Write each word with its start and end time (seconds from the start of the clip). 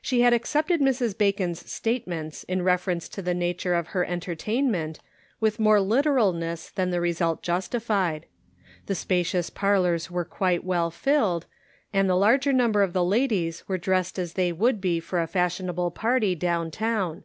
She 0.00 0.22
had 0.22 0.32
accepted 0.32 0.80
Mrs. 0.80 1.18
Bacon's 1.18 1.70
statements 1.70 2.44
in 2.44 2.62
reference 2.62 3.10
to 3.10 3.20
the 3.20 3.34
nature 3.34 3.74
of 3.74 3.88
her 3.88 4.06
entertainment 4.06 5.00
with 5.38 5.60
more 5.60 5.82
literalness 5.82 6.70
than 6.70 6.88
the 6.88 6.98
result 6.98 7.42
justi 7.42 7.78
fied. 7.78 8.24
The 8.86 8.94
spacious 8.94 9.50
parlors 9.50 10.10
were 10.10 10.24
quite 10.24 10.64
well 10.64 10.90
filled, 10.90 11.44
and 11.92 12.08
the 12.08 12.14
larger 12.16 12.54
number 12.54 12.80
of 12.80 12.94
the 12.94 13.04
ladies 13.04 13.62
were 13.68 13.76
dressed 13.76 14.18
as 14.18 14.32
they 14.32 14.50
would 14.50 14.80
be 14.80 14.98
for 14.98 15.20
a 15.20 15.26
fashionable 15.26 15.90
party 15.90 16.34
down 16.34 16.70
town. 16.70 17.24